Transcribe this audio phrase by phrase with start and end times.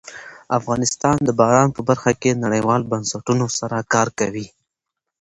[0.59, 4.47] افغانستان د باران په برخه کې نړیوالو بنسټونو سره کار کوي.